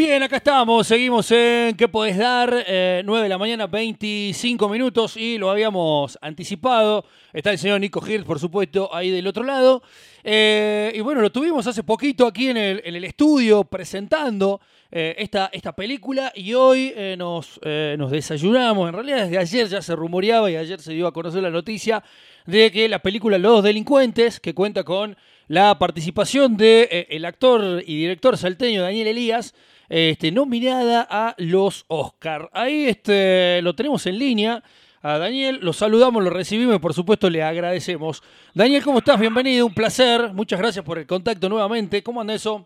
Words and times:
Bien, 0.00 0.22
acá 0.22 0.38
estamos, 0.38 0.86
seguimos 0.86 1.30
en 1.30 1.76
¿Qué 1.76 1.86
podés 1.86 2.16
dar? 2.16 2.64
Eh, 2.66 3.02
9 3.04 3.24
de 3.24 3.28
la 3.28 3.36
mañana, 3.36 3.66
25 3.66 4.66
minutos 4.70 5.14
y 5.18 5.36
lo 5.36 5.50
habíamos 5.50 6.16
anticipado. 6.22 7.04
Está 7.34 7.50
el 7.50 7.58
señor 7.58 7.82
Nico 7.82 8.02
Hirt, 8.08 8.24
por 8.24 8.38
supuesto, 8.38 8.88
ahí 8.94 9.10
del 9.10 9.26
otro 9.26 9.42
lado. 9.44 9.82
Eh, 10.24 10.90
y 10.94 11.00
bueno, 11.00 11.20
lo 11.20 11.30
tuvimos 11.30 11.66
hace 11.66 11.82
poquito 11.82 12.26
aquí 12.26 12.48
en 12.48 12.56
el, 12.56 12.80
en 12.82 12.96
el 12.96 13.04
estudio 13.04 13.64
presentando 13.64 14.62
eh, 14.90 15.16
esta, 15.18 15.50
esta 15.52 15.72
película 15.76 16.32
y 16.34 16.54
hoy 16.54 16.94
eh, 16.96 17.14
nos, 17.18 17.60
nos 17.98 18.10
desayunamos. 18.10 18.88
En 18.88 18.94
realidad 18.94 19.24
desde 19.24 19.36
ayer 19.36 19.68
ya 19.68 19.82
se 19.82 19.94
rumoreaba 19.94 20.50
y 20.50 20.56
ayer 20.56 20.80
se 20.80 20.94
dio 20.94 21.08
a 21.08 21.12
conocer 21.12 21.42
la 21.42 21.50
noticia 21.50 22.02
de 22.46 22.72
que 22.72 22.88
la 22.88 23.00
película 23.00 23.36
Los 23.36 23.62
Delincuentes, 23.62 24.40
que 24.40 24.54
cuenta 24.54 24.82
con 24.82 25.14
la 25.50 25.76
participación 25.80 26.56
de 26.56 26.82
eh, 26.92 27.06
el 27.10 27.24
actor 27.24 27.82
y 27.84 27.96
director 27.96 28.36
salteño 28.36 28.82
Daniel 28.82 29.08
Elías, 29.08 29.52
este, 29.88 30.30
nominada 30.30 31.04
a 31.10 31.34
los 31.38 31.86
Oscar. 31.88 32.48
Ahí 32.52 32.86
este, 32.86 33.60
lo 33.60 33.74
tenemos 33.74 34.06
en 34.06 34.16
línea. 34.16 34.62
A 35.02 35.18
Daniel 35.18 35.58
lo 35.60 35.72
saludamos, 35.72 36.22
lo 36.22 36.30
recibimos 36.30 36.76
y 36.76 36.78
por 36.78 36.94
supuesto 36.94 37.28
le 37.28 37.42
agradecemos. 37.42 38.22
Daniel, 38.54 38.84
¿cómo 38.84 38.98
estás? 38.98 39.18
Bienvenido, 39.18 39.66
un 39.66 39.74
placer. 39.74 40.32
Muchas 40.32 40.60
gracias 40.60 40.84
por 40.84 40.98
el 40.98 41.06
contacto 41.08 41.48
nuevamente. 41.48 42.00
¿Cómo 42.00 42.20
anda 42.20 42.32
eso? 42.32 42.64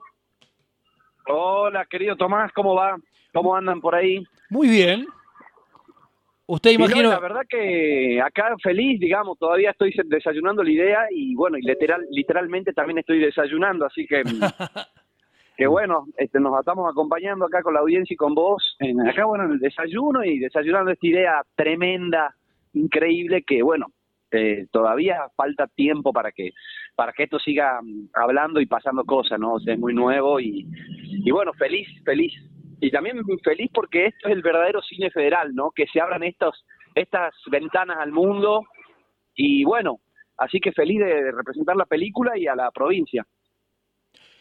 Hola, 1.26 1.86
querido 1.86 2.16
Tomás, 2.16 2.52
¿cómo 2.52 2.74
va? 2.74 2.98
¿Cómo 3.32 3.56
andan 3.56 3.80
por 3.80 3.94
ahí? 3.94 4.22
Muy 4.50 4.68
bien. 4.68 5.06
Usted 6.46 6.78
no, 6.78 6.84
imagino... 6.84 7.10
la 7.10 7.20
verdad 7.20 7.42
que 7.48 8.20
acá 8.20 8.54
feliz, 8.62 9.00
digamos, 9.00 9.38
todavía 9.38 9.70
estoy 9.70 9.94
desayunando 10.04 10.62
la 10.62 10.70
idea 10.70 11.06
y 11.10 11.34
bueno, 11.34 11.56
y 11.56 11.62
literal, 11.62 12.06
literalmente 12.10 12.72
también 12.72 12.98
estoy 12.98 13.18
desayunando, 13.18 13.86
así 13.86 14.06
que 14.06 14.22
que 15.56 15.66
bueno, 15.66 16.06
este, 16.18 16.40
nos 16.40 16.58
estamos 16.58 16.90
acompañando 16.90 17.46
acá 17.46 17.62
con 17.62 17.72
la 17.72 17.80
audiencia 17.80 18.12
y 18.12 18.16
con 18.16 18.34
vos, 18.34 18.76
en, 18.80 19.00
acá 19.08 19.24
bueno, 19.24 19.44
en 19.44 19.52
el 19.52 19.58
desayuno 19.58 20.22
y 20.22 20.38
desayunando 20.38 20.90
esta 20.90 21.06
idea 21.06 21.42
tremenda, 21.54 22.34
increíble, 22.74 23.42
que 23.42 23.62
bueno, 23.62 23.86
eh, 24.30 24.66
todavía 24.70 25.28
falta 25.36 25.66
tiempo 25.68 26.12
para 26.12 26.32
que 26.32 26.50
para 26.96 27.12
que 27.12 27.24
esto 27.24 27.38
siga 27.38 27.80
mm, 27.82 28.10
hablando 28.14 28.60
y 28.60 28.66
pasando 28.66 29.04
cosas, 29.04 29.40
¿no? 29.40 29.54
O 29.54 29.60
sea, 29.60 29.74
es 29.74 29.80
muy 29.80 29.94
nuevo 29.94 30.40
y, 30.40 30.66
y 31.02 31.30
bueno, 31.30 31.52
feliz, 31.54 31.88
feliz. 32.04 32.32
Y 32.84 32.90
también 32.90 33.22
feliz 33.42 33.70
porque 33.72 34.06
esto 34.06 34.28
es 34.28 34.34
el 34.34 34.42
verdadero 34.42 34.82
cine 34.82 35.10
federal, 35.10 35.54
¿no? 35.54 35.70
Que 35.70 35.86
se 35.86 36.00
abran 36.00 36.22
estos, 36.22 36.66
estas 36.94 37.34
ventanas 37.50 37.96
al 37.98 38.12
mundo 38.12 38.66
y 39.34 39.64
bueno, 39.64 40.00
así 40.36 40.60
que 40.60 40.70
feliz 40.72 40.98
de, 40.98 41.22
de 41.22 41.32
representar 41.32 41.76
la 41.76 41.86
película 41.86 42.36
y 42.36 42.46
a 42.46 42.54
la 42.54 42.70
provincia. 42.70 43.26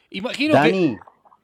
Imagino 0.10 0.54
que... 0.54 0.60
Dani, 0.60 0.98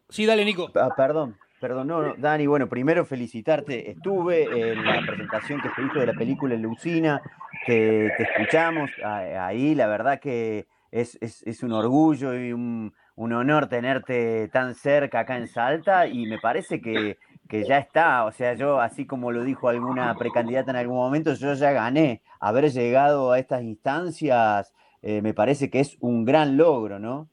Sí, 0.10 0.26
dale, 0.26 0.44
Nico. 0.44 0.72
ah, 0.76 0.90
perdón, 0.98 1.38
perdón, 1.62 1.88
no, 1.88 2.02
no, 2.02 2.16
Dani, 2.18 2.48
bueno, 2.48 2.68
primero 2.68 3.06
felicitarte. 3.06 3.92
Estuve 3.92 4.72
en 4.72 4.84
la 4.84 5.02
presentación 5.06 5.62
que 5.62 5.70
se 5.70 5.84
hizo 5.84 6.00
de 6.00 6.08
la 6.08 6.14
película 6.14 6.56
en 6.56 6.64
Lucina, 6.64 7.22
te, 7.66 8.12
te 8.18 8.24
escuchamos 8.24 8.92
ahí, 9.04 9.74
la 9.76 9.88
verdad 9.88 10.20
que 10.20 10.68
es, 10.92 11.18
es, 11.22 11.44
es 11.44 11.64
un 11.64 11.72
orgullo 11.72 12.34
y 12.34 12.52
un, 12.52 12.94
un 13.20 13.34
honor 13.34 13.68
tenerte 13.68 14.48
tan 14.48 14.76
cerca 14.76 15.20
acá 15.20 15.36
en 15.36 15.48
Salta 15.48 16.08
y 16.08 16.26
me 16.26 16.38
parece 16.40 16.80
que, 16.80 17.18
que 17.50 17.66
ya 17.66 17.78
está, 17.78 18.24
o 18.24 18.32
sea, 18.32 18.54
yo, 18.54 18.80
así 18.80 19.06
como 19.06 19.34
lo 19.34 19.44
dijo 19.44 19.68
alguna 19.68 20.16
precandidata 20.16 20.72
en 20.72 20.78
algún 20.78 20.96
momento, 20.96 21.34
yo 21.34 21.54
ya 21.54 21.74
gané. 21.74 22.22
Haber 22.40 22.72
llegado 22.72 23.34
a 23.34 23.40
estas 23.40 23.62
instancias 23.64 24.74
eh, 25.02 25.22
me 25.22 25.34
parece 25.34 25.70
que 25.70 25.82
es 25.82 25.98
un 26.00 26.24
gran 26.24 26.56
logro, 26.56 26.98
¿no? 26.98 27.28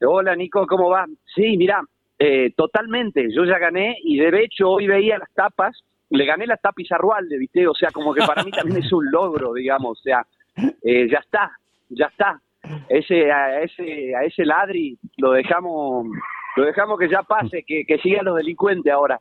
Hola 0.00 0.36
Nico, 0.36 0.64
¿cómo 0.64 0.90
va? 0.90 1.06
Sí, 1.34 1.56
mira, 1.56 1.82
eh, 2.16 2.52
totalmente, 2.56 3.34
yo 3.34 3.44
ya 3.44 3.58
gané 3.58 3.96
y 4.04 4.16
de 4.16 4.44
hecho 4.44 4.70
hoy 4.70 4.86
veía 4.86 5.18
las 5.18 5.32
tapas, 5.34 5.76
le 6.08 6.24
gané 6.24 6.46
la 6.46 6.56
tapa 6.56 6.80
Izarrualde, 6.80 7.36
¿viste? 7.36 7.66
O 7.66 7.74
sea, 7.74 7.90
como 7.90 8.14
que 8.14 8.24
para 8.24 8.44
mí 8.44 8.52
también 8.52 8.80
es 8.80 8.92
un 8.92 9.10
logro, 9.10 9.54
digamos, 9.54 9.98
o 9.98 10.02
sea, 10.02 10.24
eh, 10.84 11.08
ya 11.10 11.18
está, 11.18 11.50
ya 11.88 12.06
está. 12.06 12.40
Ese, 12.88 13.30
a 13.32 13.60
ese, 13.62 14.14
a 14.14 14.24
ese 14.24 14.44
ladri 14.44 14.98
lo 15.16 15.32
dejamos, 15.32 16.06
lo 16.56 16.64
dejamos 16.64 16.98
que 16.98 17.08
ya 17.08 17.22
pase, 17.22 17.62
que, 17.66 17.84
que 17.86 17.98
sigan 17.98 18.24
los 18.24 18.36
delincuentes 18.36 18.92
ahora. 18.92 19.20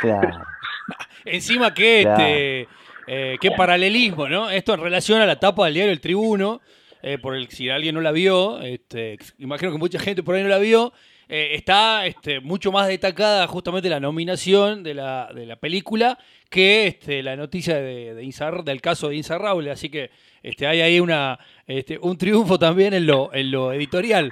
Claro. 0.00 0.44
Encima 1.24 1.72
que 1.74 2.02
Claro. 2.02 2.22
este 2.22 2.68
eh, 3.08 3.36
qué 3.40 3.50
paralelismo, 3.52 4.28
¿no? 4.28 4.50
Esto 4.50 4.74
en 4.74 4.80
relación 4.80 5.20
a 5.20 5.26
la 5.26 5.38
tapa 5.38 5.64
del 5.66 5.74
diario 5.74 5.92
El 5.92 6.00
Tribuno, 6.00 6.60
eh, 7.02 7.18
por 7.18 7.36
el 7.36 7.48
si 7.48 7.68
alguien 7.70 7.94
no 7.94 8.00
la 8.00 8.10
vio, 8.12 8.60
este, 8.60 9.16
imagino 9.38 9.70
que 9.70 9.78
mucha 9.78 9.98
gente 10.00 10.22
por 10.24 10.34
ahí 10.34 10.42
no 10.42 10.48
la 10.48 10.58
vio, 10.58 10.92
eh, 11.28 11.50
está 11.54 12.06
este, 12.06 12.40
mucho 12.40 12.70
más 12.72 12.88
destacada 12.88 13.46
justamente 13.46 13.88
la 13.88 14.00
nominación 14.00 14.82
de 14.82 14.94
la, 14.94 15.30
de 15.34 15.46
la 15.46 15.56
película 15.56 16.18
que 16.50 16.86
este, 16.88 17.22
la 17.22 17.36
noticia 17.36 17.76
de, 17.76 18.14
de 18.14 18.22
Insar- 18.24 18.62
del 18.64 18.80
caso 18.80 19.08
de 19.08 19.16
Insaurrable, 19.16 19.70
así 19.70 19.88
que 19.88 20.10
este, 20.46 20.64
hay 20.64 20.80
ahí 20.80 21.00
una, 21.00 21.38
este, 21.66 21.98
un 22.00 22.16
triunfo 22.16 22.56
también 22.56 22.94
en 22.94 23.04
lo, 23.04 23.34
en 23.34 23.50
lo 23.50 23.72
editorial. 23.72 24.30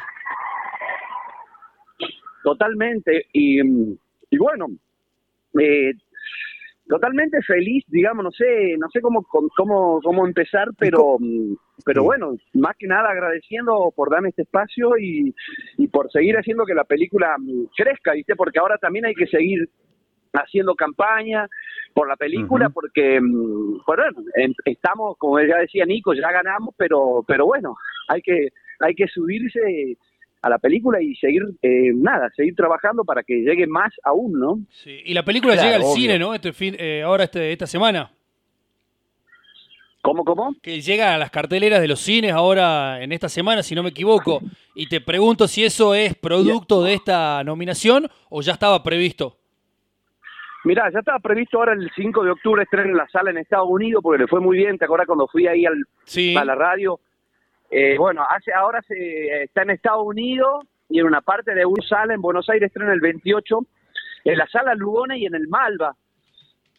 Totalmente. 2.44 3.26
Y, 3.32 3.60
y 4.30 4.38
bueno, 4.38 4.66
eh, 5.60 5.92
totalmente 6.86 7.42
feliz, 7.42 7.84
digamos, 7.88 8.22
no 8.22 8.30
sé, 8.30 8.76
no 8.78 8.88
sé 8.92 9.00
cómo 9.00 9.24
cómo 9.24 10.00
cómo 10.02 10.24
empezar, 10.24 10.68
pero 10.78 11.16
mm, 11.18 11.56
pero 11.84 12.04
bueno, 12.04 12.36
más 12.52 12.76
que 12.78 12.86
nada 12.86 13.10
agradeciendo 13.10 13.92
por 13.96 14.08
darme 14.08 14.28
este 14.28 14.42
espacio 14.42 14.96
y, 14.96 15.34
y 15.78 15.88
por 15.88 16.12
seguir 16.12 16.36
haciendo 16.36 16.64
que 16.64 16.74
la 16.74 16.84
película 16.84 17.34
mm, 17.38 17.64
crezca, 17.76 18.12
¿viste? 18.12 18.36
Porque 18.36 18.60
ahora 18.60 18.78
también 18.78 19.06
hay 19.06 19.14
que 19.14 19.26
seguir 19.26 19.68
haciendo 20.32 20.76
campaña 20.76 21.48
por 21.94 22.08
la 22.08 22.16
película 22.16 22.68
porque 22.70 23.20
mm, 23.20 23.78
bueno, 23.86 24.02
em- 24.36 24.52
estamos 24.64 25.16
como 25.16 25.40
ya 25.40 25.58
decía 25.58 25.84
Nico 25.86 26.12
ya 26.12 26.30
ganamos 26.32 26.74
pero 26.76 27.24
pero 27.26 27.46
bueno 27.46 27.76
hay 28.08 28.20
que 28.20 28.48
hay 28.80 28.94
que 28.94 29.06
subirse 29.08 29.96
a 30.42 30.48
la 30.50 30.58
película 30.58 31.00
y 31.00 31.14
seguir 31.14 31.42
eh, 31.62 31.92
nada 31.94 32.30
seguir 32.36 32.54
trabajando 32.54 33.04
para 33.04 33.22
que 33.22 33.34
llegue 33.42 33.66
más 33.66 33.92
aún 34.02 34.32
no 34.38 34.58
Sí, 34.70 35.00
Y 35.04 35.14
la 35.14 35.24
película 35.24 35.54
Claro, 35.54 35.66
llega 35.68 35.76
al 35.76 35.82
obvio. 35.82 35.94
cine, 35.94 36.18
¿no? 36.18 36.34
Este 36.34 36.52
fin, 36.52 36.74
eh, 36.78 37.02
ahora 37.02 37.24
este, 37.24 37.52
esta 37.52 37.66
semana. 37.66 38.10
cómo 40.02 40.24
cómo 40.24 40.54
que 40.62 40.80
llega 40.82 41.14
a 41.14 41.18
las 41.18 41.30
carteleras 41.30 41.80
de 41.80 41.88
los 41.88 42.00
cines 42.00 42.32
ahora 42.32 43.02
en 43.02 43.12
esta 43.12 43.28
semana, 43.28 43.62
si 43.62 43.74
no 43.74 43.82
me 43.82 43.88
equivoco. 43.90 44.40
Y 44.74 44.86
te 44.88 45.00
pregunto 45.00 45.48
si 45.48 45.64
eso 45.64 45.94
es 45.94 46.14
producto 46.14 46.82
de 46.82 46.92
esta 46.94 47.42
nominación 47.44 48.08
o 48.28 48.42
ya 48.42 48.52
estaba 48.52 48.82
previsto. 48.82 49.38
Mirá, 50.64 50.90
ya 50.90 51.00
estaba 51.00 51.18
previsto 51.18 51.58
ahora 51.58 51.74
el 51.74 51.90
5 51.94 52.24
de 52.24 52.30
octubre 52.30 52.62
estreno 52.62 52.90
en 52.90 52.96
la 52.96 53.08
sala 53.08 53.30
en 53.30 53.36
Estados 53.36 53.68
Unidos 53.68 54.02
porque 54.02 54.22
le 54.22 54.28
fue 54.28 54.40
muy 54.40 54.56
bien, 54.56 54.78
¿te 54.78 54.86
acuerdas 54.86 55.06
cuando 55.06 55.28
fui 55.28 55.46
ahí 55.46 55.66
al, 55.66 55.84
Sí, 56.04 56.34
a 56.34 56.44
la 56.44 56.54
radio? 56.54 57.00
Eh, 57.70 57.98
bueno, 57.98 58.24
hace 58.28 58.52
ahora 58.52 58.80
se 58.82 59.42
está 59.42 59.62
en 59.62 59.70
Estados 59.70 60.04
Unidos 60.06 60.64
y 60.88 61.00
en 61.00 61.06
una 61.06 61.20
parte 61.20 61.54
de 61.54 61.66
una 61.66 61.86
sala 61.86 62.14
en 62.14 62.22
Buenos 62.22 62.48
Aires 62.48 62.68
estrena 62.68 62.94
el 62.94 63.00
28, 63.00 63.58
en 64.24 64.38
la 64.38 64.46
sala 64.46 64.74
Lugona 64.74 65.18
y 65.18 65.26
en 65.26 65.34
el 65.34 65.48
Malva. 65.48 65.94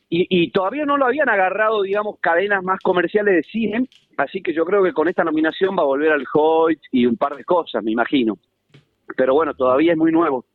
Y, 0.09 0.25
y 0.29 0.49
todavía 0.51 0.85
no 0.85 0.97
lo 0.97 1.05
habían 1.05 1.29
agarrado, 1.29 1.83
digamos, 1.83 2.17
cadenas 2.19 2.63
más 2.63 2.79
comerciales 2.79 3.35
de 3.35 3.43
cine, 3.43 3.87
así 4.17 4.41
que 4.41 4.53
yo 4.53 4.65
creo 4.65 4.83
que 4.83 4.93
con 4.93 5.07
esta 5.07 5.23
nominación 5.23 5.75
va 5.77 5.81
a 5.83 5.87
volver 5.87 6.11
al 6.11 6.25
Hoyt 6.33 6.79
y 6.91 7.05
un 7.05 7.17
par 7.17 7.35
de 7.35 7.43
cosas, 7.43 7.83
me 7.83 7.91
imagino. 7.91 8.37
Pero 9.15 9.35
bueno, 9.35 9.53
todavía 9.53 9.91
es 9.91 9.97
muy 9.97 10.11
nuevo. 10.11 10.45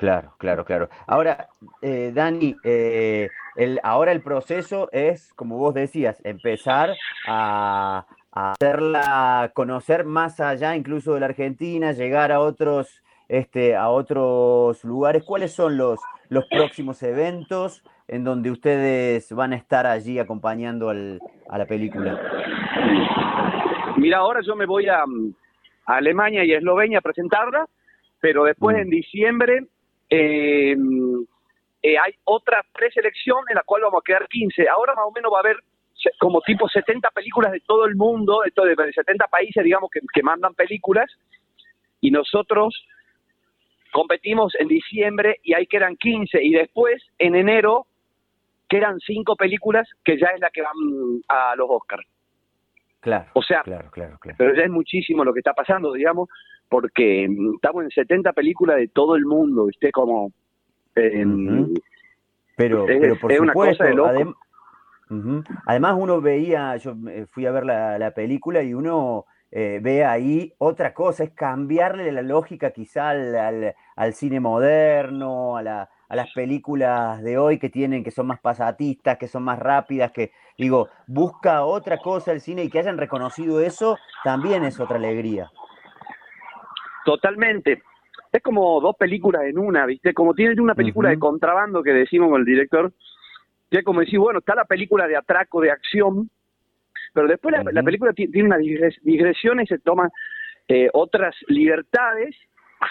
Claro, 0.00 0.32
claro, 0.38 0.64
claro. 0.64 0.88
Ahora, 1.06 1.50
eh, 1.82 2.10
Dani, 2.14 2.56
eh, 2.64 3.28
el, 3.54 3.78
ahora 3.82 4.12
el 4.12 4.22
proceso 4.22 4.88
es, 4.92 5.34
como 5.34 5.58
vos 5.58 5.74
decías, 5.74 6.22
empezar 6.24 6.96
a, 7.26 8.06
a 8.32 8.52
hacerla 8.52 9.50
conocer 9.52 10.06
más 10.06 10.40
allá 10.40 10.74
incluso 10.74 11.12
de 11.12 11.20
la 11.20 11.26
Argentina, 11.26 11.92
llegar 11.92 12.32
a 12.32 12.40
otros, 12.40 13.02
este, 13.28 13.76
a 13.76 13.90
otros 13.90 14.82
lugares. 14.84 15.22
¿Cuáles 15.22 15.52
son 15.52 15.76
los, 15.76 16.00
los 16.30 16.46
próximos 16.46 17.02
eventos 17.02 17.84
en 18.08 18.24
donde 18.24 18.50
ustedes 18.50 19.30
van 19.34 19.52
a 19.52 19.56
estar 19.56 19.86
allí 19.86 20.18
acompañando 20.18 20.88
al- 20.88 21.20
a 21.50 21.58
la 21.58 21.66
película? 21.66 22.18
Mira, 23.98 24.16
ahora 24.16 24.40
yo 24.40 24.56
me 24.56 24.64
voy 24.64 24.88
a, 24.88 25.00
a 25.02 25.96
Alemania 25.96 26.42
y 26.42 26.54
a 26.54 26.56
Eslovenia 26.56 27.00
a 27.00 27.02
presentarla, 27.02 27.66
pero 28.18 28.44
después 28.44 28.78
Mm. 28.78 28.80
en 28.80 28.88
diciembre 28.88 29.66
eh, 30.10 30.76
eh, 31.82 31.98
hay 31.98 32.14
otra 32.24 32.64
preselección 32.72 33.44
en 33.48 33.54
la 33.54 33.62
cual 33.62 33.82
vamos 33.82 34.00
a 34.00 34.04
quedar 34.04 34.28
15. 34.28 34.68
Ahora 34.68 34.94
más 34.94 35.06
o 35.06 35.12
menos 35.12 35.32
va 35.32 35.38
a 35.38 35.40
haber 35.40 35.56
como 36.18 36.40
tipo 36.42 36.68
70 36.68 37.10
películas 37.10 37.52
de 37.52 37.60
todo 37.60 37.84
el 37.84 37.94
mundo, 37.94 38.40
de 38.42 38.92
70 38.92 39.26
países, 39.26 39.62
digamos, 39.62 39.90
que, 39.90 40.00
que 40.12 40.22
mandan 40.22 40.54
películas, 40.54 41.10
y 42.00 42.10
nosotros 42.10 42.86
competimos 43.92 44.54
en 44.58 44.68
diciembre 44.68 45.40
y 45.42 45.54
ahí 45.54 45.66
quedan 45.66 45.96
15, 45.96 46.42
y 46.42 46.52
después 46.52 47.02
en 47.18 47.34
enero 47.34 47.86
quedan 48.68 48.98
5 49.00 49.36
películas 49.36 49.88
que 50.04 50.18
ya 50.18 50.28
es 50.28 50.40
la 50.40 50.50
que 50.50 50.62
van 50.62 50.74
a 51.28 51.54
los 51.56 51.68
Oscars. 51.68 52.06
Claro, 53.00 53.26
O 53.32 53.42
sea, 53.42 53.62
claro, 53.62 53.90
claro, 53.90 54.18
claro. 54.18 54.36
pero 54.38 54.54
ya 54.54 54.62
es 54.62 54.70
muchísimo 54.70 55.24
lo 55.24 55.32
que 55.32 55.40
está 55.40 55.54
pasando, 55.54 55.92
digamos, 55.92 56.28
porque 56.70 57.28
mm, 57.28 57.56
estamos 57.56 57.84
en 57.84 57.90
70 57.90 58.32
películas 58.32 58.76
de 58.76 58.88
todo 58.88 59.16
el 59.16 59.26
mundo, 59.26 59.66
¿viste? 59.66 59.90
Como... 59.90 60.32
eh. 60.94 61.66
Pero, 62.56 62.86
Es- 62.88 63.00
pero 63.00 63.16
por 63.16 63.32
es 63.32 63.40
una 63.40 63.52
supuesto, 63.52 63.84
cosa 63.84 63.90
de 63.90 63.94
loco. 63.96 64.10
adem- 64.10 64.34
además 65.66 65.96
uno 65.98 66.20
veía, 66.20 66.76
yo 66.76 66.94
eh, 67.08 67.26
fui 67.30 67.46
a 67.46 67.50
ver 67.50 67.64
la, 67.64 67.98
la 67.98 68.12
película 68.12 68.62
y 68.62 68.74
uno 68.74 69.26
eh, 69.50 69.80
ve 69.82 70.04
ahí 70.04 70.52
otra 70.58 70.94
cosa, 70.94 71.24
es 71.24 71.30
cambiarle 71.30 72.12
la 72.12 72.22
lógica 72.22 72.70
quizá 72.70 73.10
al, 73.10 73.34
al- 73.34 73.74
al 73.96 74.14
cine 74.14 74.40
moderno, 74.40 75.56
a, 75.56 75.62
la- 75.62 75.90
a 76.08 76.16
las 76.16 76.28
películas 76.32 77.22
de 77.22 77.38
hoy 77.38 77.58
que 77.58 77.68
tienen, 77.70 78.04
que 78.04 78.10
son 78.10 78.26
más 78.26 78.40
pasatistas, 78.40 79.16
que 79.18 79.26
son 79.28 79.42
más 79.42 79.58
rápidas, 79.58 80.12
que 80.12 80.32
digo, 80.58 80.88
busca 81.06 81.64
otra 81.64 81.98
cosa 81.98 82.32
el 82.32 82.40
cine 82.40 82.64
y 82.64 82.68
que 82.70 82.78
hayan 82.78 82.98
reconocido 82.98 83.60
eso 83.60 83.98
también 84.22 84.64
es 84.64 84.78
otra 84.80 84.96
alegría. 84.98 85.50
Totalmente. 87.04 87.82
Es 88.32 88.42
como 88.42 88.80
dos 88.80 88.96
películas 88.96 89.42
en 89.44 89.58
una, 89.58 89.86
¿viste? 89.86 90.14
Como 90.14 90.34
tiene 90.34 90.60
una 90.60 90.74
película 90.74 91.08
de 91.08 91.18
contrabando 91.18 91.82
que 91.82 91.92
decimos 91.92 92.30
con 92.30 92.40
el 92.40 92.46
director, 92.46 92.92
que 93.70 93.78
es 93.78 93.84
como 93.84 94.00
decir, 94.00 94.18
bueno, 94.18 94.38
está 94.40 94.54
la 94.54 94.64
película 94.64 95.06
de 95.08 95.16
atraco, 95.16 95.60
de 95.60 95.70
acción, 95.70 96.30
pero 97.12 97.26
después 97.26 97.52
la, 97.72 97.82
película 97.82 98.12
ti- 98.12 98.28
tiene 98.28 98.48
unas 98.48 98.60
digres- 98.60 99.00
digresiones, 99.02 99.68
se 99.68 99.78
toman 99.78 100.10
eh, 100.68 100.88
otras 100.92 101.34
libertades 101.48 102.36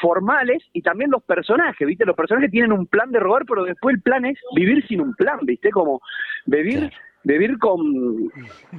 formales 0.02 0.62
y 0.74 0.82
también 0.82 1.10
los 1.10 1.24
personajes, 1.24 1.88
¿viste? 1.88 2.06
Los 2.06 2.16
personajes 2.16 2.52
tienen 2.52 2.74
un 2.74 2.86
plan 2.86 3.12
de 3.12 3.20
robar, 3.20 3.46
pero 3.46 3.64
después 3.64 3.96
el 3.96 4.02
plan 4.02 4.26
es 4.26 4.38
vivir 4.56 4.86
sin 4.88 5.00
un 5.02 5.14
plan, 5.16 5.40
¿viste? 5.44 5.72
Como 5.72 6.02
vivir, 6.46 6.92
vivir 7.24 7.58
con 7.58 8.30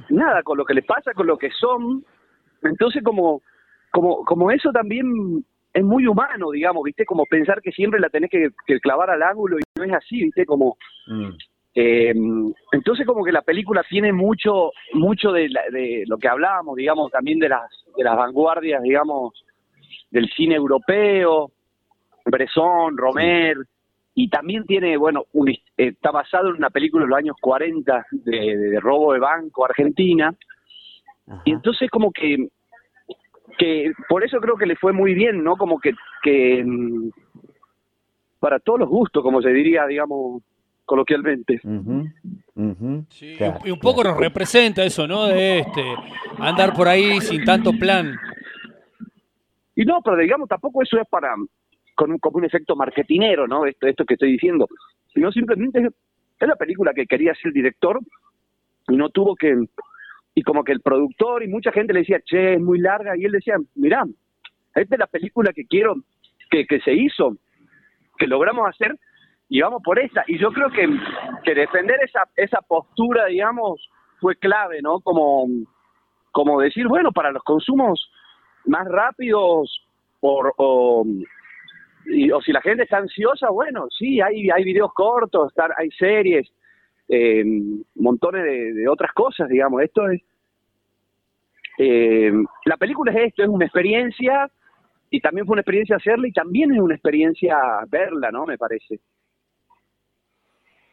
nada, 0.09 0.43
con 0.43 0.57
lo 0.57 0.65
que 0.65 0.75
les 0.75 0.85
pasa, 0.85 1.13
con 1.13 1.25
lo 1.27 1.37
que 1.37 1.49
son. 1.51 2.05
Entonces, 2.61 3.03
como, 3.03 3.41
como, 3.91 4.23
como 4.25 4.51
eso 4.51 4.71
también 4.71 5.43
es 5.73 5.83
muy 5.83 6.05
humano, 6.07 6.51
digamos, 6.51 6.83
¿viste? 6.83 7.05
Como 7.05 7.25
pensar 7.25 7.61
que 7.61 7.71
siempre 7.71 7.99
la 7.99 8.09
tenés 8.09 8.29
que, 8.29 8.49
que 8.65 8.79
clavar 8.79 9.09
al 9.09 9.23
ángulo 9.23 9.57
y 9.59 9.61
no 9.77 9.83
es 9.85 9.93
así, 9.93 10.23
¿viste? 10.23 10.45
Como, 10.45 10.77
Mm. 11.07 11.29
eh, 11.75 12.13
entonces 12.73 13.05
como 13.07 13.23
que 13.23 13.31
la 13.31 13.41
película 13.41 13.83
tiene 13.89 14.11
mucho, 14.11 14.71
mucho 14.93 15.31
de, 15.31 15.49
la- 15.49 15.69
de 15.71 16.03
lo 16.07 16.17
que 16.17 16.27
hablábamos, 16.27 16.75
digamos, 16.75 17.09
también 17.11 17.39
de 17.39 17.49
las, 17.49 17.69
de 17.97 18.03
las 18.03 18.15
vanguardias, 18.17 18.81
digamos, 18.83 19.33
del 20.11 20.29
cine 20.31 20.55
europeo, 20.55 21.51
Bresson, 22.25 22.97
Romer, 22.97 23.55
y 24.13 24.29
también 24.29 24.65
tiene, 24.65 24.97
bueno, 24.97 25.23
un 25.33 25.49
eh, 25.49 25.57
está 25.77 26.11
basado 26.11 26.49
en 26.49 26.55
una 26.57 26.69
película 26.69 27.03
de 27.05 27.09
los 27.09 27.17
años 27.17 27.35
40 27.41 28.05
de, 28.11 28.31
de- 28.39 28.57
de 28.57 28.79
robo 28.79 29.13
de 29.13 29.19
banco 29.19 29.63
argentina, 29.65 30.35
Ajá. 31.27 31.41
y 31.45 31.51
entonces 31.51 31.89
como 31.89 32.11
que 32.11 32.47
que 33.57 33.91
por 34.09 34.23
eso 34.23 34.39
creo 34.39 34.55
que 34.57 34.65
le 34.65 34.75
fue 34.75 34.93
muy 34.93 35.13
bien, 35.13 35.43
¿no? 35.43 35.55
Como 35.57 35.79
que, 35.79 35.93
que 36.23 36.63
mm, 36.65 37.09
para 38.39 38.59
todos 38.59 38.79
los 38.79 38.89
gustos, 38.89 39.21
como 39.23 39.41
se 39.41 39.49
diría, 39.49 39.85
digamos, 39.85 40.41
coloquialmente. 40.85 41.61
Sí, 43.09 43.33
y 43.33 43.37
claro, 43.37 43.59
un- 43.61 43.67
y 43.67 43.71
un 43.71 43.79
poco 43.79 44.01
claro. 44.01 44.15
nos 44.15 44.19
representa 44.19 44.83
eso, 44.83 45.07
¿no? 45.07 45.25
De 45.27 45.59
este 45.59 45.83
andar 46.39 46.73
por 46.73 46.87
ahí 46.87 47.21
sin 47.21 47.43
tanto 47.45 47.71
plan. 47.73 48.15
Y 49.75 49.85
no, 49.85 50.01
pero 50.03 50.17
digamos, 50.17 50.49
tampoco 50.49 50.81
eso 50.83 50.99
es 50.99 51.07
para 51.07 51.33
con 51.95 52.11
un, 52.11 52.17
como 52.19 52.37
un 52.37 52.45
efecto 52.45 52.75
marketinero, 52.75 53.47
¿no? 53.47 53.65
Esto, 53.65 53.87
esto 53.87 54.05
que 54.05 54.15
estoy 54.15 54.31
diciendo, 54.33 54.67
sino 55.13 55.31
simplemente 55.31 55.79
es, 55.79 55.87
es 56.39 56.47
la 56.47 56.55
película 56.55 56.93
que 56.93 57.05
quería 57.05 57.31
hacer 57.31 57.47
el 57.47 57.53
director 57.53 57.99
y 58.87 58.95
no 58.97 59.09
tuvo 59.09 59.35
que 59.35 59.55
y 60.33 60.43
como 60.43 60.63
que 60.63 60.71
el 60.71 60.81
productor 60.81 61.43
y 61.43 61.47
mucha 61.47 61.71
gente 61.71 61.93
le 61.93 61.99
decía, 61.99 62.19
che, 62.23 62.53
es 62.53 62.61
muy 62.61 62.79
larga, 62.79 63.17
y 63.17 63.25
él 63.25 63.31
decía, 63.31 63.55
mirá, 63.75 64.03
esta 64.75 64.95
es 64.95 64.99
la 64.99 65.07
película 65.07 65.51
que 65.53 65.65
quiero, 65.65 65.95
que, 66.49 66.65
que 66.65 66.79
se 66.81 66.93
hizo, 66.93 67.35
que 68.17 68.27
logramos 68.27 68.67
hacer, 68.69 68.97
y 69.49 69.61
vamos 69.61 69.81
por 69.83 69.99
esa. 69.99 70.23
Y 70.27 70.37
yo 70.37 70.51
creo 70.51 70.69
que, 70.69 70.87
que 71.43 71.53
defender 71.53 71.99
esa, 72.03 72.21
esa 72.37 72.61
postura, 72.61 73.25
digamos, 73.25 73.85
fue 74.21 74.37
clave, 74.37 74.81
¿no? 74.81 75.01
Como, 75.01 75.47
como 76.31 76.61
decir, 76.61 76.87
bueno, 76.87 77.11
para 77.11 77.31
los 77.31 77.43
consumos 77.43 78.09
más 78.65 78.87
rápidos 78.87 79.85
o, 80.21 80.51
o 80.57 81.05
si 82.45 82.51
la 82.53 82.61
gente 82.61 82.83
está 82.83 82.97
ansiosa, 82.97 83.49
bueno, 83.49 83.87
sí, 83.89 84.21
hay, 84.21 84.49
hay 84.49 84.63
videos 84.63 84.93
cortos, 84.93 85.51
hay 85.77 85.89
series, 85.91 86.49
eh, 87.13 87.43
montones 87.95 88.43
de, 88.45 88.73
de 88.73 88.87
otras 88.87 89.11
cosas, 89.13 89.49
digamos. 89.49 89.81
Esto 89.83 90.09
es. 90.09 90.21
eh, 91.77 92.31
la 92.65 92.77
película 92.77 93.11
es 93.11 93.27
esto, 93.27 93.43
es 93.43 93.49
una 93.49 93.65
experiencia 93.65 94.49
y 95.09 95.19
también 95.19 95.45
fue 95.45 95.53
una 95.55 95.61
experiencia 95.61 95.97
hacerla 95.97 96.27
y 96.27 96.31
también 96.31 96.71
es 96.73 96.79
una 96.79 96.95
experiencia 96.95 97.57
verla, 97.89 98.31
¿no? 98.31 98.45
Me 98.45 98.57
parece. 98.57 98.99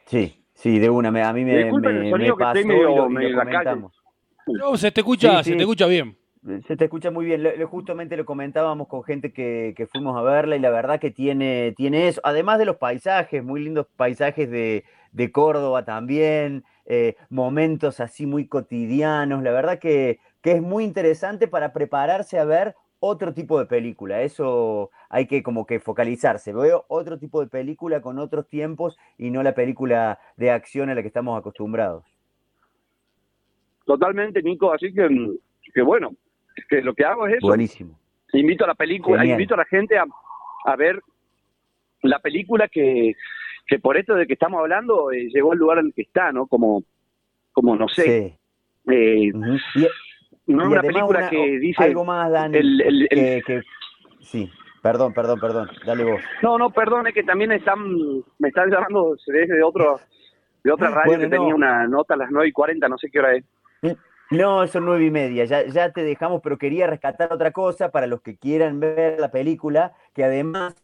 Sí, 0.07 0.45
sí, 0.55 0.79
de 0.81 0.91
una. 0.91 1.11
me- 1.13 1.23
A 1.23 1.33
mí 1.33 1.45
me, 1.45 1.71
me- 1.73 2.11
sonido 2.11 2.37
me 2.37 2.45
pasó 2.45 2.67
medio- 2.67 2.81
y 2.81 2.83
lo, 2.83 2.91
y 2.91 2.97
lo 2.97 3.09
medio 3.11 3.29
en 3.29 3.37
la 3.37 3.45
calle. 3.45 3.53
comentamos. 3.53 4.03
No, 4.47 4.77
se 4.77 4.91
te 4.91 5.03
escucha, 5.03 5.39
Sí, 5.39 5.45
se 5.45 5.51
sí. 5.53 5.57
te 5.57 5.63
escucha 5.63 5.87
bien. 5.87 6.17
Se 6.67 6.77
te 6.77 6.85
escucha 6.85 7.11
muy 7.11 7.27
bien. 7.27 7.45
Justamente 7.67 8.17
lo 8.17 8.25
comentábamos 8.25 8.89
con 8.89 9.03
gente 9.03 9.33
que, 9.33 9.75
que 9.77 9.87
fuimos 9.87 10.17
a 10.17 10.23
verla 10.23 10.57
y 10.57 10.61
la 10.61 10.71
verdad 10.71 11.01
que 11.01 11.11
tiene, 11.11 11.75
tiene 11.77 12.09
eso. 12.09 12.21
Además 12.25 12.59
de 12.59 12.65
los 12.65 12.77
paisajes, 12.77 13.43
muy 13.43 13.63
lindos 13.63 13.87
paisajes 13.97 14.51
de, 14.51 14.85
de 15.13 15.33
Córdoba 15.33 15.85
también, 15.85 16.65
eh, 16.87 17.17
momentos 17.29 18.01
así 18.01 18.27
muy 18.27 18.47
cotidianos. 18.47 19.43
La 19.43 19.51
verdad 19.51 19.79
que, 19.79 20.21
que 20.41 20.53
es 20.53 20.63
muy 20.63 20.85
interesante 20.85 21.49
para 21.49 21.73
prepararse 21.73 22.39
a 22.39 22.45
ver 22.45 22.77
otro 23.01 23.35
tipo 23.35 23.59
de 23.59 23.67
película. 23.67 24.23
Eso 24.23 24.91
hay 25.09 25.27
que 25.27 25.43
como 25.43 25.67
que 25.67 25.81
focalizarse. 25.81 26.53
Veo 26.53 26.85
otro 26.89 27.19
tipo 27.19 27.41
de 27.41 27.49
película 27.49 28.01
con 28.01 28.19
otros 28.19 28.49
tiempos 28.49 28.97
y 29.17 29.31
no 29.31 29.43
la 29.43 29.55
película 29.55 30.19
de 30.37 30.51
acción 30.51 30.89
a 30.89 30.95
la 30.95 31.03
que 31.03 31.09
estamos 31.09 31.39
acostumbrados. 31.39 32.05
Totalmente, 33.85 34.43
Nico. 34.43 34.73
Así 34.73 34.93
que, 34.93 35.09
que 35.73 35.83
bueno, 35.83 36.13
que 36.69 36.83
lo 36.83 36.95
que 36.95 37.05
hago 37.05 37.27
es 37.27 37.35
eso. 37.39 37.47
Buenísimo. 37.47 37.99
invito 38.33 38.65
a 38.65 38.69
la 38.69 38.75
película, 38.75 39.21
Genial. 39.21 39.39
invito 39.41 39.55
a 39.55 39.59
la 39.59 39.65
gente 39.65 39.97
a, 39.99 40.05
a 40.65 40.77
ver 40.77 41.01
la 42.03 42.19
película 42.21 42.69
que, 42.69 43.15
que 43.67 43.79
por 43.79 43.97
esto 43.97 44.15
de 44.15 44.27
que 44.27 44.35
estamos 44.35 44.61
hablando 44.61 45.11
eh, 45.13 45.29
llegó 45.33 45.53
al 45.53 45.59
lugar 45.59 45.79
en 45.79 45.87
el 45.87 45.95
que 45.95 46.03
está, 46.03 46.31
¿no? 46.33 46.47
Como, 46.47 46.83
como 47.53 47.75
no 47.77 47.89
sé, 47.89 48.03
Sí. 48.87 48.93
eh. 48.93 49.15
Y- 49.25 49.31
no 49.33 49.55
es 49.55 49.63
Y 50.47 50.73
una 50.73 50.81
película 50.83 51.19
una- 51.21 51.31
que 51.31 51.59
dice 51.59 51.85
algo 51.85 52.05
más, 52.05 52.31
Dani, 52.31 52.57
el- 52.57 52.81
el- 52.81 53.03
el- 53.03 53.09
que, 53.09 53.43
que- 53.47 53.63
sí, 54.21 54.51
perdón, 54.83 55.13
perdón, 55.13 55.39
perdón, 55.41 55.69
dale 55.85 56.05
vos. 56.05 56.21
no, 56.43 56.57
no, 56.57 56.71
perdón, 56.71 57.07
es 57.09 57.15
que 57.15 57.23
también 57.23 57.53
están, 57.53 57.79
me 58.39 58.49
están 58.49 58.71
llamando 58.71 59.15
desde 59.27 59.63
otro, 59.63 60.01
de 60.65 60.73
otra 60.73 60.89
radio 60.91 61.07
Bueno, 61.07 61.23
que 61.25 61.29
tenía 61.31 61.55
una 61.55 61.87
nota 61.87 62.15
a 62.15 62.17
las 62.17 62.31
9 62.31 62.49
y 62.49 62.53
40, 62.53 62.89
no 62.89 62.97
sé 62.99 63.11
qué 63.11 63.19
hora 63.19 63.35
es. 63.37 63.45
No, 64.31 64.67
son 64.67 64.85
nueve 64.85 65.07
y 65.07 65.11
media, 65.11 65.45
ya, 65.47 65.93
te 65.93 66.03
dejamos, 66.03 66.43
pero 66.43 66.59
quería 66.59 66.87
rescatar 66.87 67.33
otra 67.33 67.51
cosa 67.51 67.91
para 67.91 68.07
los 68.07 68.21
que 68.21 68.37
quieran 68.37 68.79
ver 68.79 69.19
la 69.19 69.31
película, 69.31 69.95
que 70.13 70.23
además 70.23 70.75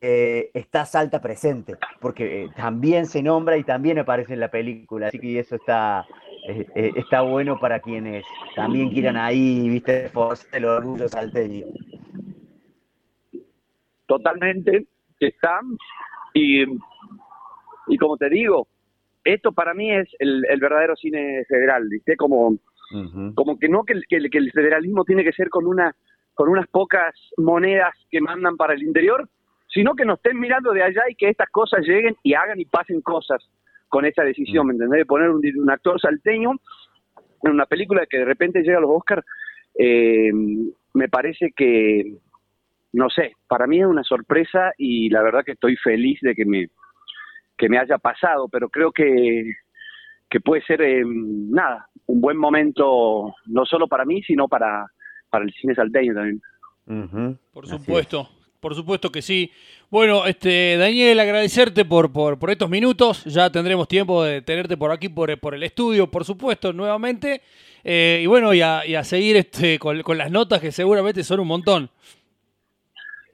eh, 0.00 0.50
está 0.54 0.86
Salta 0.86 1.20
presente, 1.20 1.74
porque 2.00 2.44
eh, 2.44 2.48
también 2.56 3.04
se 3.04 3.22
nombra 3.22 3.58
y 3.58 3.64
también 3.64 3.98
aparece 3.98 4.32
en 4.32 4.40
la 4.40 4.50
película, 4.50 5.08
así 5.08 5.18
que 5.18 5.38
eso 5.38 5.56
está, 5.56 6.06
eh, 6.48 6.92
está 6.96 7.20
bueno 7.20 7.60
para 7.60 7.80
quienes 7.80 8.24
también 8.54 8.88
quieran 8.90 9.18
ahí, 9.18 9.68
viste, 9.68 10.10
el 10.52 10.64
orgullo 10.64 11.06
salteño. 11.06 11.66
totalmente 14.06 14.86
está 15.20 15.60
y, 16.32 16.64
y 17.88 17.98
como 17.98 18.16
te 18.16 18.30
digo 18.30 18.68
esto 19.24 19.52
para 19.52 19.74
mí 19.74 19.92
es 19.92 20.08
el, 20.18 20.44
el 20.48 20.60
verdadero 20.60 20.96
cine 20.96 21.44
federal 21.48 21.88
¿viste? 21.88 22.16
como 22.16 22.56
Como 23.34 23.58
que 23.58 23.68
no 23.68 23.84
que 23.84 23.94
el, 23.94 24.04
que, 24.08 24.16
el, 24.16 24.30
que 24.30 24.38
el 24.38 24.52
federalismo 24.52 25.04
tiene 25.04 25.24
que 25.24 25.32
ser 25.32 25.48
con 25.48 25.66
una 25.66 25.94
con 26.34 26.48
unas 26.48 26.68
pocas 26.68 27.14
monedas 27.36 27.94
que 28.10 28.20
mandan 28.20 28.56
para 28.56 28.74
el 28.74 28.82
interior 28.82 29.28
sino 29.68 29.94
que 29.94 30.04
nos 30.04 30.18
estén 30.18 30.40
mirando 30.40 30.72
de 30.72 30.82
allá 30.82 31.02
y 31.08 31.14
que 31.14 31.28
estas 31.28 31.50
cosas 31.50 31.80
lleguen 31.86 32.16
y 32.22 32.34
hagan 32.34 32.58
y 32.58 32.64
pasen 32.64 33.02
cosas 33.02 33.42
con 33.88 34.06
esa 34.06 34.22
decisión, 34.22 34.66
¿me 34.66 34.72
entendés? 34.72 35.00
De 35.00 35.06
poner 35.06 35.28
un, 35.28 35.42
un 35.54 35.70
actor 35.70 36.00
salteño 36.00 36.52
en 37.42 37.52
una 37.52 37.66
película 37.66 38.06
que 38.06 38.18
de 38.18 38.24
repente 38.24 38.62
llega 38.62 38.78
a 38.78 38.80
los 38.80 38.90
Oscars, 38.90 39.24
eh, 39.78 40.32
me 40.94 41.08
parece 41.08 41.52
que, 41.54 42.14
no 42.94 43.10
sé, 43.10 43.32
para 43.46 43.66
mí 43.66 43.80
es 43.80 43.86
una 43.86 44.02
sorpresa 44.02 44.72
y 44.78 45.10
la 45.10 45.22
verdad 45.22 45.44
que 45.44 45.52
estoy 45.52 45.76
feliz 45.76 46.18
de 46.22 46.34
que 46.34 46.46
me, 46.46 46.68
que 47.56 47.68
me 47.68 47.78
haya 47.78 47.98
pasado, 47.98 48.48
pero 48.48 48.70
creo 48.70 48.92
que, 48.92 49.52
que 50.30 50.40
puede 50.40 50.62
ser, 50.62 50.80
eh, 50.80 51.02
nada, 51.04 51.88
un 52.06 52.20
buen 52.20 52.36
momento, 52.36 53.34
no 53.46 53.66
solo 53.66 53.86
para 53.86 54.04
mí, 54.04 54.22
sino 54.22 54.48
para, 54.48 54.86
para 55.30 55.44
el 55.44 55.52
cine 55.52 55.74
salteño 55.74 56.14
también. 56.14 56.40
Por 57.52 57.66
supuesto, 57.66 58.28
por 58.60 58.74
supuesto 58.74 59.10
que 59.10 59.22
sí. 59.22 59.50
Bueno, 59.90 60.26
este 60.26 60.76
Daniel, 60.76 61.18
agradecerte 61.20 61.84
por, 61.84 62.12
por, 62.12 62.38
por 62.38 62.50
estos 62.50 62.70
minutos. 62.70 63.24
Ya 63.24 63.50
tendremos 63.50 63.88
tiempo 63.88 64.24
de 64.24 64.42
tenerte 64.42 64.76
por 64.76 64.90
aquí, 64.90 65.08
por, 65.08 65.38
por 65.38 65.54
el 65.54 65.62
estudio, 65.62 66.10
por 66.10 66.24
supuesto, 66.24 66.72
nuevamente. 66.72 67.42
Eh, 67.84 68.20
y 68.22 68.26
bueno, 68.26 68.52
y 68.52 68.62
a, 68.62 68.84
y 68.84 68.94
a 68.96 69.04
seguir 69.04 69.36
este, 69.36 69.78
con, 69.78 70.02
con 70.02 70.18
las 70.18 70.30
notas 70.30 70.60
que 70.60 70.72
seguramente 70.72 71.22
son 71.22 71.40
un 71.40 71.48
montón. 71.48 71.90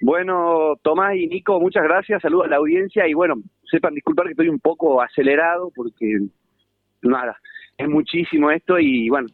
Bueno, 0.03 0.77
Tomás 0.83 1.15
y 1.15 1.29
Nico, 1.29 1.61
muchas 1.61 1.85
gracias, 1.85 2.21
saludos 2.21 2.47
a 2.47 2.51
la 2.51 2.57
audiencia 2.57 3.07
y 3.07 3.15
bueno, 3.15 3.37
sepan 3.71 3.95
disculpar 3.95 4.27
que 4.27 4.33
estoy 4.33 4.49
un 4.49 4.59
poco 4.59 5.01
acelerado 5.01 5.71
porque 5.75 6.19
nada, 7.03 7.39
es 7.77 7.89
muchísimo 7.89 8.51
esto 8.51 8.79
y 8.79 9.09
bueno, 9.09 9.29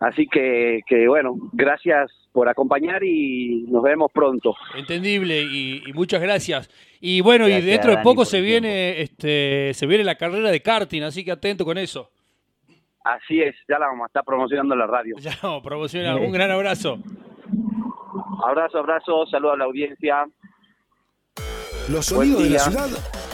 así 0.00 0.26
que, 0.26 0.80
que 0.86 1.08
bueno, 1.08 1.34
gracias 1.52 2.10
por 2.32 2.48
acompañar 2.48 3.02
y 3.02 3.64
nos 3.68 3.82
vemos 3.82 4.10
pronto. 4.12 4.54
Entendible 4.76 5.42
y, 5.42 5.82
muchas 5.94 6.20
gracias. 6.20 6.70
Y 7.00 7.20
bueno, 7.20 7.48
y 7.48 7.60
dentro 7.60 7.90
de 7.96 8.02
poco 8.02 8.24
se 8.24 8.40
viene, 8.40 9.00
este, 9.00 9.72
se 9.74 9.86
viene 9.86 10.04
la 10.04 10.16
carrera 10.16 10.50
de 10.50 10.60
karting, 10.60 11.02
así 11.02 11.24
que 11.24 11.32
atento 11.32 11.64
con 11.64 11.78
eso. 11.78 12.10
Así 13.02 13.40
es, 13.40 13.56
ya 13.68 13.78
la 13.78 13.86
vamos 13.86 14.04
a 14.04 14.06
estar 14.08 14.24
promocionando 14.24 14.74
en 14.74 14.80
la 14.80 14.86
radio. 14.86 15.16
Ya 15.18 15.36
vamos, 15.42 15.62
promociona. 15.62 16.16
Un 16.16 16.32
gran 16.32 16.50
abrazo. 16.50 16.98
Abrazo, 18.46 18.78
abrazo, 18.78 19.26
saludo 19.26 19.52
a 19.52 19.56
la 19.56 19.64
audiencia. 19.64 20.26
Los 21.90 22.06
sonidos 22.06 22.44
de 22.44 22.50
la 22.50 22.58
ciudad 22.58 22.88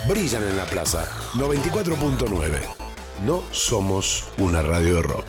brillan 0.09 0.43
en 0.43 0.57
la 0.57 0.65
plaza. 0.65 1.05
94.9. 1.37 2.86
No 3.25 3.43
somos 3.51 4.29
una 4.37 4.61
radio 4.61 4.97
de 4.97 5.03
rock. 5.03 5.25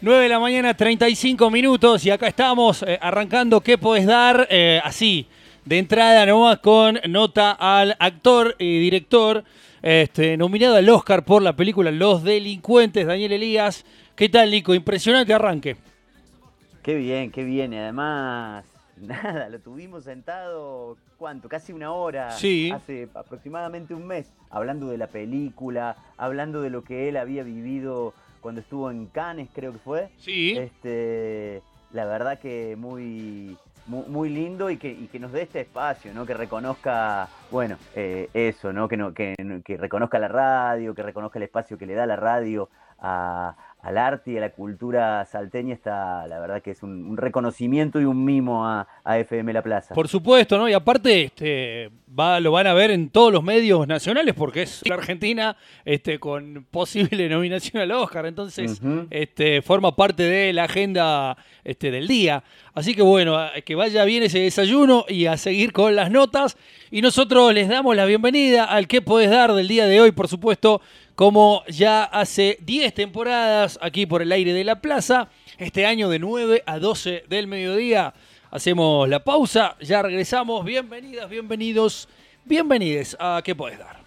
Nueve 0.00 0.24
de 0.24 0.28
la 0.28 0.40
mañana, 0.40 0.74
35 0.74 1.48
minutos 1.48 2.04
y 2.04 2.10
acá 2.10 2.26
estamos 2.26 2.82
eh, 2.82 2.98
arrancando. 3.00 3.60
¿Qué 3.60 3.78
puedes 3.78 4.04
dar? 4.04 4.48
Eh, 4.50 4.80
así, 4.82 5.28
de 5.64 5.78
entrada 5.78 6.26
nomás 6.26 6.58
con 6.58 6.98
nota 7.08 7.52
al 7.52 7.94
actor 8.00 8.56
y 8.58 8.80
director 8.80 9.44
este, 9.82 10.36
nominado 10.36 10.76
al 10.76 10.88
Oscar 10.88 11.24
por 11.24 11.42
la 11.42 11.56
película 11.56 11.90
Los 11.90 12.22
Delincuentes, 12.22 13.06
Daniel 13.06 13.32
Elías. 13.32 13.84
¿Qué 14.14 14.28
tal, 14.28 14.50
Nico? 14.50 14.74
Impresionante 14.74 15.34
arranque. 15.34 15.76
Qué 16.82 16.94
bien, 16.94 17.30
qué 17.30 17.44
bien. 17.44 17.72
Y 17.72 17.78
además, 17.78 18.64
nada, 18.96 19.48
lo 19.48 19.58
tuvimos 19.58 20.04
sentado, 20.04 20.96
¿cuánto? 21.18 21.48
Casi 21.48 21.72
una 21.72 21.92
hora. 21.92 22.30
Sí. 22.30 22.70
Hace 22.70 23.08
aproximadamente 23.14 23.92
un 23.94 24.06
mes, 24.06 24.32
hablando 24.50 24.88
de 24.88 24.98
la 24.98 25.08
película, 25.08 25.96
hablando 26.16 26.62
de 26.62 26.70
lo 26.70 26.84
que 26.84 27.08
él 27.08 27.16
había 27.16 27.42
vivido 27.42 28.14
cuando 28.40 28.60
estuvo 28.60 28.90
en 28.90 29.06
Cannes, 29.06 29.48
creo 29.52 29.72
que 29.72 29.78
fue. 29.78 30.10
Sí. 30.18 30.56
Este, 30.56 31.62
la 31.92 32.04
verdad 32.04 32.38
que 32.38 32.76
muy 32.76 33.56
muy, 33.86 34.28
lindo 34.28 34.70
y 34.70 34.76
que, 34.76 35.08
que, 35.08 35.18
nos 35.18 35.32
dé 35.32 35.42
este 35.42 35.60
espacio, 35.60 36.14
¿no? 36.14 36.24
Que 36.24 36.34
reconozca, 36.34 37.28
bueno, 37.50 37.76
eh, 37.94 38.28
eso, 38.32 38.72
¿no? 38.72 38.88
Que, 38.88 38.96
no 38.96 39.12
que, 39.12 39.34
que, 39.64 39.76
reconozca 39.76 40.18
la 40.18 40.28
radio, 40.28 40.94
que 40.94 41.02
reconozca 41.02 41.38
el 41.38 41.44
espacio 41.44 41.76
que 41.78 41.86
le 41.86 41.94
da 41.94 42.06
la 42.06 42.16
radio 42.16 42.68
a, 42.98 43.56
al 43.82 43.98
arte 43.98 44.30
y 44.30 44.36
a 44.38 44.40
la 44.40 44.50
cultura 44.50 45.24
salteña 45.24 45.74
está, 45.74 46.24
la 46.28 46.38
verdad 46.38 46.62
que 46.62 46.70
es 46.70 46.84
un, 46.84 47.16
reconocimiento 47.16 48.00
y 48.00 48.04
un 48.04 48.24
mimo 48.24 48.64
a, 48.64 48.86
FM 49.04 49.52
La 49.52 49.62
Plaza. 49.62 49.94
Por 49.94 50.06
supuesto, 50.06 50.56
¿no? 50.56 50.68
Y 50.68 50.72
aparte, 50.72 51.24
este, 51.24 51.90
va, 52.18 52.38
lo 52.38 52.52
van 52.52 52.68
a 52.68 52.74
ver 52.74 52.92
en 52.92 53.10
todos 53.10 53.32
los 53.32 53.42
medios 53.42 53.86
nacionales 53.88 54.34
porque 54.34 54.62
es 54.62 54.82
la 54.86 54.94
Argentina 54.94 55.56
este, 55.84 56.20
con 56.20 56.64
posible 56.70 57.28
nominación 57.28 57.82
al 57.82 57.90
Oscar, 57.90 58.26
entonces 58.26 58.80
este, 59.10 59.62
forma 59.62 59.96
parte 59.96 60.22
de 60.22 60.52
la 60.52 60.64
agenda 60.64 61.36
este, 61.64 61.90
del 61.90 62.06
día. 62.06 62.44
Así 62.74 62.94
que 62.94 63.02
bueno, 63.02 63.36
que 63.64 63.74
vaya 63.74 64.04
bien 64.04 64.22
ese 64.22 64.38
desayuno 64.38 65.04
y 65.08 65.26
a 65.26 65.36
seguir 65.36 65.72
con 65.72 65.96
las 65.96 66.10
notas. 66.10 66.56
Y 66.90 67.02
nosotros 67.02 67.52
les 67.52 67.68
damos 67.68 67.96
la 67.96 68.04
bienvenida 68.04 68.64
al 68.64 68.86
que 68.86 69.02
podés 69.02 69.30
dar 69.30 69.52
del 69.52 69.66
día 69.66 69.86
de 69.86 70.00
hoy, 70.00 70.12
por 70.12 70.28
supuesto, 70.28 70.80
como 71.14 71.62
ya 71.68 72.04
hace 72.04 72.58
10 72.62 72.94
temporadas 72.94 73.78
aquí 73.82 74.06
por 74.06 74.22
el 74.22 74.32
aire 74.32 74.52
de 74.52 74.64
la 74.64 74.80
plaza, 74.80 75.28
este 75.58 75.86
año 75.86 76.08
de 76.08 76.18
9 76.18 76.62
a 76.66 76.78
12 76.78 77.24
del 77.28 77.46
mediodía. 77.46 78.14
Hacemos 78.50 79.08
la 79.08 79.24
pausa, 79.24 79.76
ya 79.80 80.02
regresamos. 80.02 80.64
Bienvenidas, 80.64 81.28
bienvenidos, 81.28 82.08
bienvenides 82.44 83.16
a 83.18 83.40
¿Qué 83.44 83.54
puedes 83.54 83.78
dar? 83.78 84.01